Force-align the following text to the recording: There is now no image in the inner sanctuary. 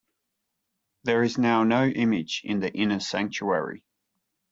There 1.03 1.21
is 1.21 1.37
now 1.37 1.63
no 1.63 1.85
image 1.85 2.41
in 2.43 2.59
the 2.59 2.73
inner 2.73 2.99
sanctuary. 2.99 3.85